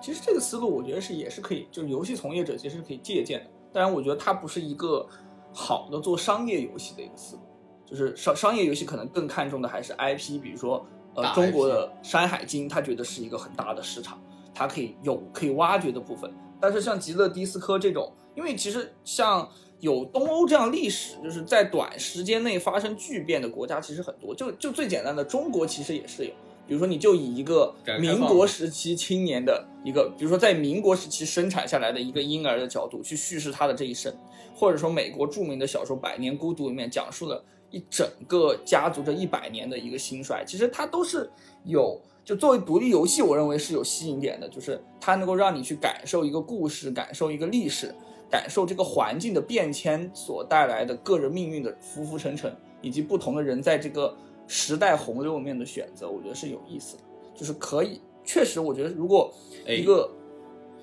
[0.00, 3.50] 其实这个思路，我觉得是也是可以，就是游戏从业者其实是可以借鉴的。
[3.70, 5.06] 当然，我觉得它不是一个
[5.52, 7.42] 好的做商业游戏的一个思路，
[7.84, 10.86] 就是商商业游戏可能更看重的还是 IP，比如说。
[11.14, 14.20] 呃，中国的《山海经》，他觉得是一个很大的市场，
[14.54, 16.32] 它可以有可以挖掘的部分。
[16.60, 19.48] 但是像极乐迪斯科这种，因为其实像
[19.80, 24.34] 有东欧这样历史，就是在短时间内发生巨变的国家其实很多。
[24.34, 26.30] 就就最简单的，中国其实也是有。
[26.66, 34.14] 比如说，你就以一个民国时期青年的一个，比如说在民国时期生产下来的一个婴儿的角度去叙事他的这一生，
[34.54, 37.42] 或者说美国著名的小说《百年孤独》里面讲述了。
[37.70, 41.30] 一整个家族这一百年的一个兴衰，其实它都是
[41.64, 47.94] 有，就作为独立游戏，我认为是有吸引点的，就是它能够让你去感受一个故事，感受一个历史，
[48.30, 57.02] 感受这个环境的变迁所带来的个人命运的浮浮沉沉，以及不同的人在这个时代洪流里面的选择，我觉得是有意思的，
[57.34, 59.30] 就是可以，确实，我觉得如果
[59.66, 60.10] 一个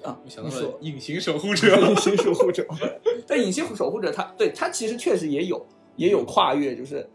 [0.03, 2.63] 啊，你说隐形守护者， 隐形守护者，
[3.25, 5.65] 但隐形守护者，他对他其实确实也有。
[5.95, 7.09] 也有跨越，就是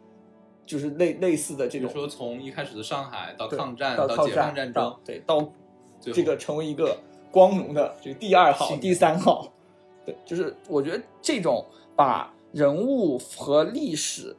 [0.65, 5.53] 就是类类似的这种，比如说从一开始的上海到抗战到解放战争，对，到
[6.01, 6.97] 这个成为一个
[7.31, 9.53] 光荣的这个第二号、第三号，
[10.07, 11.67] 对，就是我觉得这种
[11.97, 14.37] 把人物和历史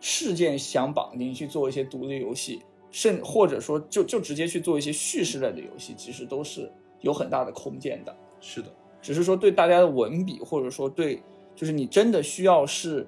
[0.00, 8.16] 事件相绑定去做一些独立游戏，甚或者说就就直接去做一些叙事类的游戏，其实都是有很大的空间的。
[8.40, 8.68] 是的，
[9.00, 11.22] 只是说对大家的文笔，或者说对，
[11.54, 13.06] 就是你真的需要是。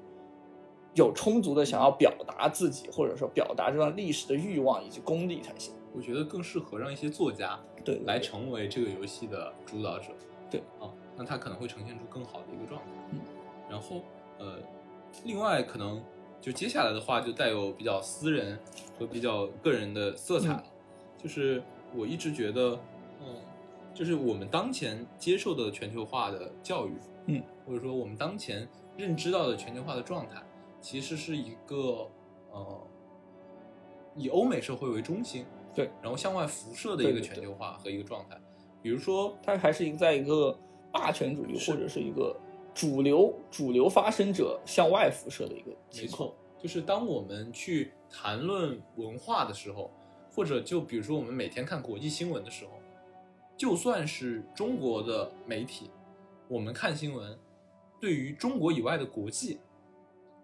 [0.96, 5.72] 有充足的想要表达自己，或者说表达这段历史的欲望以及功力才行。
[5.94, 10.08] 我觉得更适合让一些作家对来成为这个游戏的主导者。
[10.50, 12.86] 对啊，那他可能会呈现出更好的一个状态。
[13.12, 13.20] 嗯，
[13.68, 14.02] 然后
[14.38, 14.58] 呃，
[15.24, 16.02] 另外可能
[16.40, 18.58] 就接下来的话就带有比较私人
[18.98, 20.64] 和比较个人的色彩了。
[21.18, 21.62] 就是
[21.94, 22.78] 我一直觉得，
[23.20, 23.34] 嗯，
[23.92, 26.92] 就是我们当前接受的全球化的教育，
[27.26, 30.40] 嗯，或者说我们当前认知到的全球化的状态，
[30.86, 32.08] 其实是一个
[32.52, 32.80] 呃
[34.14, 35.44] 以欧美社会为中心，
[35.74, 38.40] 对，然后向外辐射的一个全球化和一个状态。
[38.80, 40.56] 比如说，它还是一个在一个
[40.92, 42.38] 霸权主义或者是一个
[42.72, 46.28] 主流主流发生者向外辐射的一个没情况。
[46.28, 49.90] 错，就是当我们去谈论文化的时候，
[50.30, 52.70] 或者就比如说我们每天看国际新闻的时候，
[53.56, 55.90] 就算是中国的媒体，
[56.46, 57.36] 我们看新闻，
[58.00, 59.58] 对于中国以外的国际，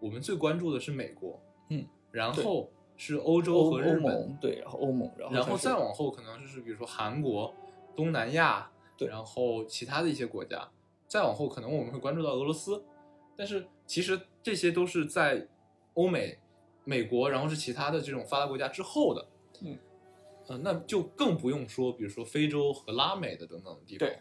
[0.02, 7.54] 我们最关注的是美国，嗯，然后是欧洲和日本，盟对，然后欧盟，然后然后再往后可能就是比如说韩国、
[7.94, 10.68] 东南亚，对然后其他的一些国家，
[11.06, 12.82] 再往后可能我们会关注到俄罗斯，
[13.36, 15.46] 但是其实这些都是在
[15.94, 16.36] 欧美、
[16.84, 19.26] 美国，然后是其他的这种发达国家之后的，
[19.60, 19.78] 嗯，
[20.48, 24.18] 呃，那就更不用说，比如说非洲和拉美的等等的地方，对，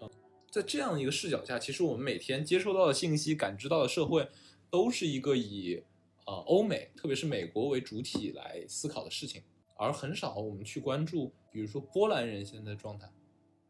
[0.00, 0.08] 嗯，
[0.50, 4.26] 在这样一个视角下，其实我们每天接收到的信息、感知到的社会，
[4.74, 5.80] 都是一个以
[6.26, 9.40] 呃欧美，特别是美国为主体来思考的事情，
[9.76, 13.08] 而很少我们去关注，比如说波兰人现在的状态，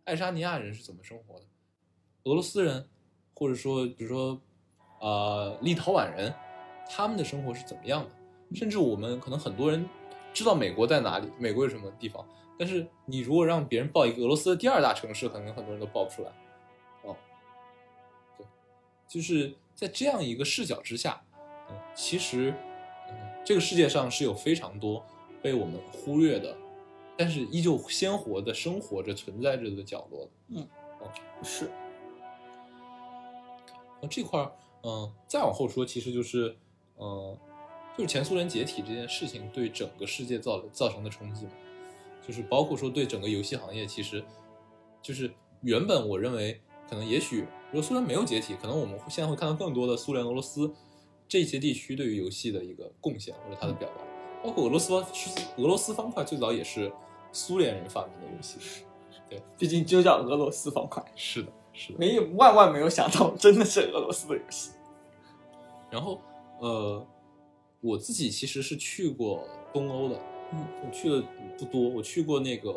[0.05, 1.45] 爱沙尼亚人是怎么生活的，
[2.23, 2.89] 俄罗斯人，
[3.35, 4.41] 或者说比如说
[4.99, 6.33] 呃立陶宛人，
[6.89, 8.57] 他们的生活是怎么样的？
[8.57, 9.87] 甚至我们可能很多人
[10.33, 12.27] 知道美国在哪里，美国有什么地方，
[12.59, 16.33] 但是你如果让别人报一个俄罗斯的第二大城市，可能很多人都报不出来。
[17.03, 17.15] 哦，
[18.39, 18.47] 对，
[19.07, 21.23] 就是在这样一个视角之下，
[21.71, 22.55] 嗯，其实，
[23.11, 25.05] 嗯，这个世界上是有非常多
[25.43, 26.57] 被我们忽略的，
[27.17, 30.31] 但是依旧鲜活的生活着、存在着的角落的。
[31.43, 31.71] 是。
[34.01, 36.57] 那这块儿，嗯、再往后说，其实就是，
[36.99, 37.37] 嗯、
[37.97, 41.53] 就是前苏联解体这件事情对整个世界造造成的冲击嘛，
[42.27, 44.25] 就是包括说对整个游戏行业，其实
[45.03, 45.31] 就是
[45.63, 50.73] 原本我认为可能也许如果苏联没有解体，可能我们会现在会看到更多的苏联、俄罗斯
[51.27, 54.05] 这些地区对于游戏的一个贡献或者它的表达，
[54.45, 55.05] 包括俄罗斯俄
[55.57, 56.93] 罗斯方块最早也是
[57.33, 58.85] 苏联人发明的游戏，
[59.29, 61.99] 对毕竟就叫俄罗斯方块，是的，是的。
[61.99, 64.71] 没有万万没有想到，真的是俄罗斯的游戏。
[65.91, 66.21] 然后，
[66.61, 67.05] 呃，
[67.81, 70.21] 我自己其实是去过东欧的，
[70.53, 71.21] 嗯，我去的
[71.59, 72.71] 不多，我去过那个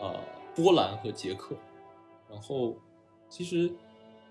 [0.00, 0.18] 呃
[0.56, 1.54] 波兰和捷克，
[2.28, 2.74] 然后
[3.28, 3.70] 其实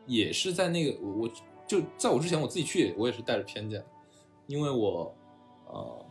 [0.06, 1.30] 也是在那个我我
[1.68, 3.84] 就在我之前我自己去，我也是带着偏见，
[4.48, 5.14] 因为我
[5.68, 6.06] 呃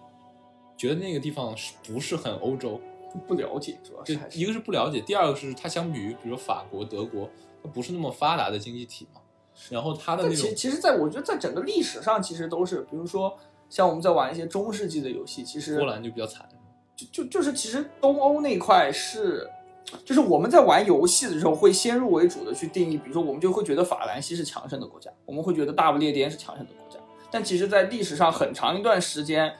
[0.76, 2.80] 觉得那个地方是不是很欧洲，
[3.28, 7.30] 不了解，主要就是是一个是不了解，第二个是它相比于比如说法国、德国，
[7.62, 9.20] 它不是那么发达的经济体嘛，
[9.70, 13.38] 然后它的那种其其实，在我觉得在整个历史上，其实都是，比如说
[13.70, 16.48] 像我们在玩一些中世纪的游戏，其实波兰就比较惨，
[16.96, 19.48] 就就就是其实东欧那块是，
[20.04, 26.98] 就是我们在玩游戏的时候会先入为主的去定义，比如说我们就会觉得法兰西是强盛的国家，我们会觉得大不列颠是强盛的国家，
[27.30, 29.52] 但其实，在历史上很长一段时间，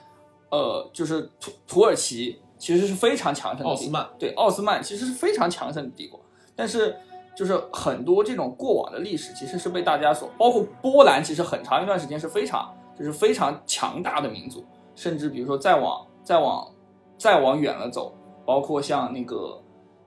[0.49, 4.09] 呃，就是土土耳其其实是非常强盛的帝国奥斯曼。
[4.17, 6.19] 对奥斯曼其实是非常强盛的帝国，
[6.55, 6.95] 但是
[7.35, 16.71] 就是很多这种过往的历史其实是被大家所，包括波兰，其实很长一段时间是非常就是非常强大的民族，甚至比如说再往再往
[17.17, 19.61] 再往远了走，包括像那个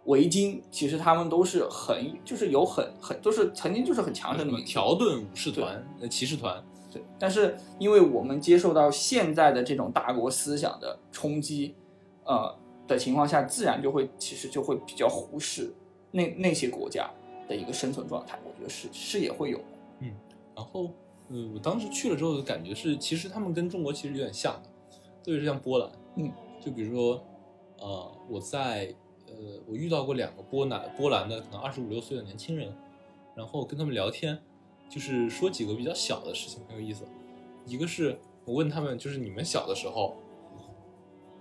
[0.09, 4.61] 维京，其实他们都是很就是有很很都是曾经就是很强盛的。
[4.63, 11.75] 条顿武士团、呃骑士团，对，但是因为我们接受到现在的这种大国思想的冲击，
[12.25, 15.73] 呃的情况下，自然就会其实就会比较忽视
[16.11, 17.11] 那那些国家
[17.47, 19.65] 的一个生存状态，我觉得是是也会有的。
[20.57, 20.91] 然后，
[21.29, 24.69] 嗯，我当时去了之后的感觉是，其实他们跟中国其实有点像的，
[25.23, 27.23] 特别是像波兰，嗯，就比如说，
[27.79, 28.93] 呃，我在
[29.39, 32.77] 呃，我遇到过两个波兰波兰的可能二十五六岁的年轻人，
[33.35, 34.37] 然后跟他们聊天，
[34.91, 37.05] 就是说几个比较小的事情，很有意思。
[37.65, 40.17] 一个是我问他们，就是你们小的时候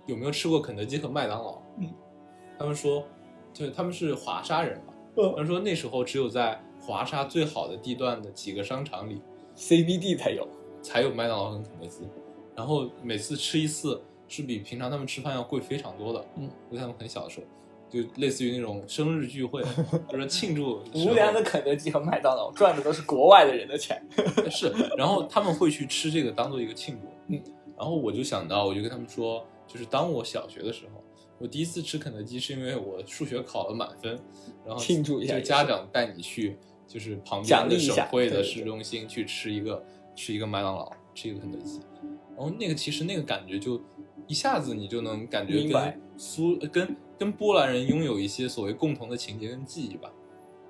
[0.06, 1.60] 有没有吃过肯德基和麦当劳？
[1.78, 1.92] 嗯，
[2.58, 3.04] 他们说，
[3.52, 9.20] 对，他们是华沙人嘛，嗯他们说那时候只有在华沙最好的地段的几个商场里
[9.56, 10.46] CBD 才有，
[10.82, 12.06] 才有麦当劳跟肯德基，
[12.54, 16.24] 然后每次吃一次是比平常他们吃饭要贵非常多的。
[16.36, 17.46] 嗯，因为他们很小的时候，
[17.90, 19.62] 就类似于那种生日聚会，
[20.10, 24.02] 就是庆祝无良的肯德基和麦当劳赚的都是国外的人的钱。
[24.50, 27.08] 是， 然后他们会去吃这个当做一个庆祝。
[27.28, 27.42] 嗯，
[27.76, 31.02] 然后我就想到，我就跟他们说，就是当我小学的时候，
[31.38, 34.18] 我第一次吃肯德基是因为我数学考了满分，
[34.66, 39.84] 然后庆祝一下就家长带你去，就是旁边的省会的市中心去吃一个
[40.14, 41.80] 吃一个麦当劳，吃一个肯德基，
[42.36, 43.80] 然后那个其实那个感觉就
[44.28, 50.08] 一下子你就能感觉跟苏呃跟跟波兰人拥有一些所谓共同的情节跟记忆吧，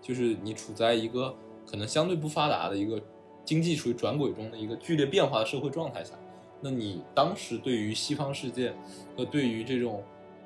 [0.01, 1.35] 就是你处在一个
[1.67, 3.03] 可能相对不发达的一个
[3.45, 6.15] 经济处于转轨中的一个剧烈变化的社会状态下，
[6.61, 8.75] 那你当时对于西方世界
[9.17, 10.03] 和对于这种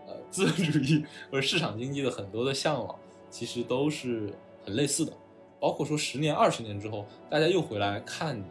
[0.06, 2.98] 呃资本主义或者市场经济的很多的向往，
[3.30, 4.32] 其实都是
[4.64, 5.12] 很类似的。
[5.60, 8.42] 包括说十年、二十年之后，大家又回来看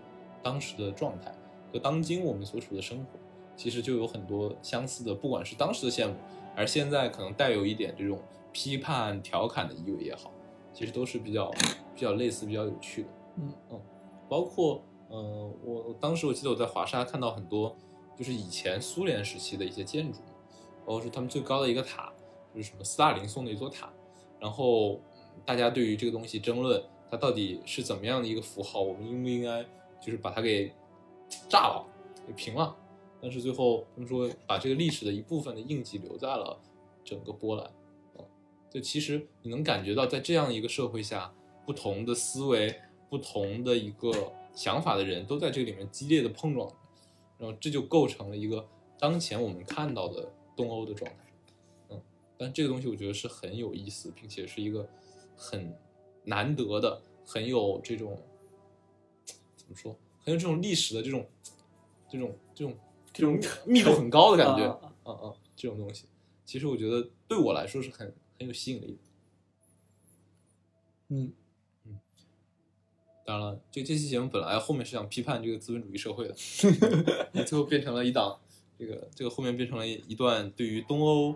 [0.42, 1.30] 当时的状态
[1.74, 3.20] 和当今我们所处的生活，
[3.56, 6.16] 其实就有很多相似的，不管是当时的羡慕，
[6.56, 8.20] 而现在可能带有一点这种
[8.52, 10.32] 批判、调侃的意味也好，
[10.74, 11.52] 其实都是比较
[11.96, 13.10] 比较类似、比较有趣的。
[13.38, 13.82] 嗯嗯，
[14.28, 17.76] 包括呃，我我当时我记得我在华沙看到很多
[18.18, 20.20] 就是以前苏联时期的一些建筑，
[20.86, 22.12] 包括是他们最高的一个塔，
[22.54, 23.92] 就是什么斯大林送的一座塔，
[24.40, 24.94] 然后
[25.36, 29.64] 嗯大家对于这个东西争论，它到底是怎么样的一个符号，我们应不应该
[30.02, 30.74] 就是把它给
[31.48, 31.86] 炸了、
[32.28, 32.76] 给平了？
[33.22, 36.60] 但是最后他们说把这个历史的一部分的印记留在了
[37.04, 37.72] 整个波兰，
[38.18, 38.26] 嗯，
[38.70, 41.32] 就其实你能感觉到在这样一个社会下，
[41.66, 42.76] 不同的思维、
[43.10, 46.68] 不同的一个想法的人都在这里面激烈的碰撞，
[47.38, 48.68] 然后这就构成了一个
[48.98, 51.18] 当前我们看到的东欧的状态。
[51.90, 52.02] 嗯，
[52.38, 54.90] 但这个东西我觉得是很有意思，并且是一个
[55.36, 55.74] 很
[56.24, 58.20] 难得的、很有这种
[59.56, 61.26] 怎么说，很有这种历史的这种
[62.10, 62.76] 这种这种
[63.22, 64.66] 这种密度很高的感觉。
[64.66, 66.06] 啊嗯嗯，这种东西，
[66.46, 68.98] 其实我觉得对我来说是很很有吸引力的。
[71.10, 71.34] 嗯，
[73.26, 76.36] 当然了，这这期节目本来后面是想批判这个资本主义社会的，
[77.34, 78.40] 那最后变成了一档
[78.78, 81.36] 这个这个后面变成了一段对于东欧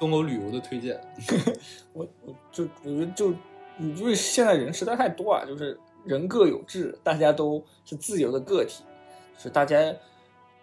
[0.00, 1.00] 东欧旅游的推荐。
[1.92, 3.32] 我我就我觉得就
[3.78, 8.82] 因为现在人实在太多啊，就是人各有志，大家都是自由的个体，
[9.36, 9.76] 就是大家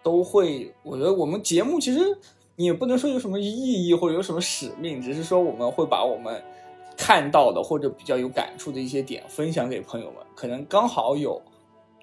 [0.04, 2.00] 都会，我觉得我们节目其实
[2.54, 6.40] 你也不能说有什么意义或者有什么使命，只是说我们会把我们
[6.96, 11.42] 看到的或者比较有感触的一些点分享给朋友们，可能刚好有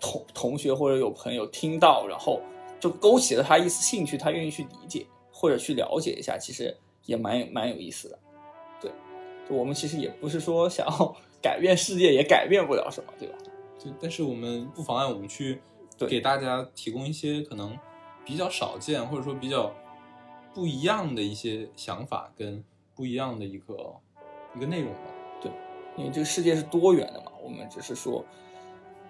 [0.01, 2.41] 同同学或者有朋友听到，然后
[2.79, 6.75] 就勾起了他一丝兴趣，他愿意去理解或者去了解一下，其实
[7.05, 8.19] 也蛮有蛮有意思的。
[8.81, 8.91] 对，
[9.47, 13.37] 就我们其实也不是说想要 改变世界，也改变不了什么，对吧？
[13.77, 15.59] 就但是我们不妨碍我们去
[15.97, 17.75] 对给大家提供一些可能
[18.25, 19.71] 比较少见或者说比较
[20.53, 22.63] 不一样的一些想法跟
[22.95, 23.95] 不一样的一个
[24.55, 24.99] 一个内容吧。
[25.41, 25.51] 对
[25.97, 28.23] 因为这个世界是多元的嘛，我们只是说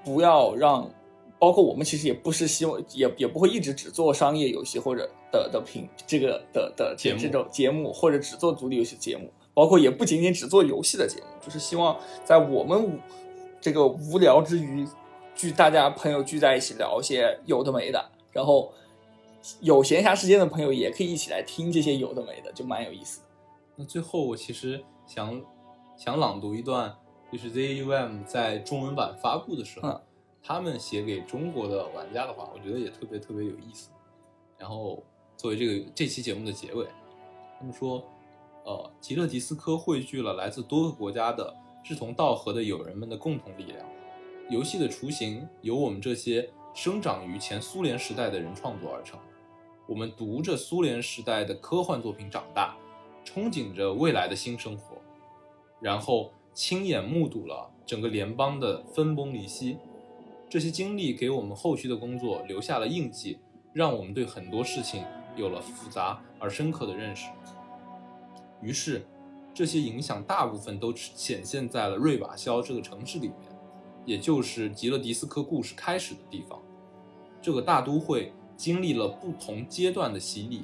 [0.03, 0.89] 不要让，
[1.38, 12.97] 包括我们其实也不是希望，也也不会一直只做商业游戏或者的的品这个的的节目这种节目，或者只做独立游戏节目，包括也不仅仅只做游戏的节目，就是希望在我们无
[13.59, 14.88] 这个无聊之余，
[15.36, 18.74] 聚大家朋友聚在一起聊一些有的没的，然后
[19.62, 23.28] 有闲暇时间的朋友也可以一起来听这些有的没的，就蛮有意思的。
[23.76, 25.42] 那最后我其实想
[25.98, 26.96] 想朗读一段，
[27.32, 30.02] 就是 ZUM 在中文版发布的时候，嗯
[30.44, 33.92] 他们写给中国的玩家的话，我觉得也特别特别有意思。
[34.58, 35.04] 然后
[35.38, 36.88] 作为这个这期节目的结尾，
[37.60, 38.04] 他们说，
[38.64, 43.88] 呃，极乐迪斯科汇聚了来自多个国家的志同道合的友人们的共同力量。
[44.50, 49.20] 游戏的雏形由我们这些生长于前苏联时代的人创作而成。
[49.92, 52.78] 我们读着苏联时代的科幻作品长大，
[53.26, 54.96] 憧憬着未来的新生活，
[55.82, 59.78] 然后亲眼目睹了整个联邦的分崩离析。
[60.50, 63.38] 这些经历给我们后续的工作留下了印记，
[63.74, 65.04] 让我们对很多事情
[65.36, 67.28] 有了复杂而深刻的认识。
[68.62, 69.06] 于是，
[69.54, 73.36] 这些影响大部分都显现在了瑞瓦肖这个城市里面，
[74.06, 76.58] 也就是极乐迪斯科故事开始的地方。
[77.42, 78.32] 这个大都会
[78.62, 80.62] 经历了不同阶段的洗礼，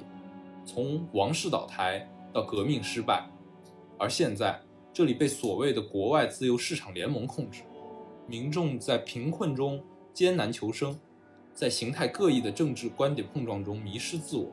[0.64, 3.28] 从王室倒台到革命失败，
[3.98, 4.62] 而现在
[4.94, 7.64] 这里被所谓的国外自由市场联盟控制，
[8.28, 9.84] 民众在贫困中
[10.14, 10.96] 艰难求生，
[11.56, 14.52] 在形态各异的政治观点碰撞中迷失自我。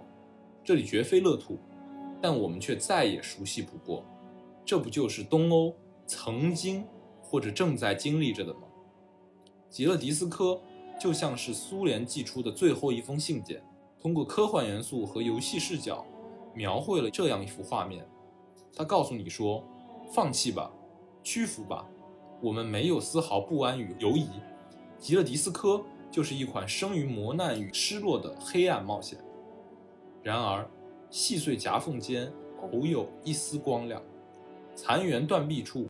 [0.64, 1.58] 这里绝非乐土，
[2.22, 4.02] 但我们却再也熟悉不过。
[4.64, 5.74] 这不就是东欧
[6.06, 6.82] 曾经
[7.20, 8.60] 或者正在经历着的吗？
[9.68, 10.58] 极乐迪斯科
[10.98, 13.62] 就像是苏联寄出的最后一封信件，
[14.00, 16.04] 通过科幻元素和游戏视角，
[16.54, 18.06] 描绘了这样一幅画面。
[18.74, 19.62] 他告诉你说
[20.10, 20.70] ：“放弃吧，
[21.22, 21.86] 屈服吧，
[22.40, 24.28] 我们没有丝毫不安与犹疑。
[24.98, 29.18] 极乐迪斯科就是一款生于磨难与失落的黑暗冒险。
[30.22, 30.68] 然而，
[31.10, 32.32] 细碎夹缝间
[32.62, 34.02] 偶有一丝光亮，
[34.74, 35.86] 残垣断壁处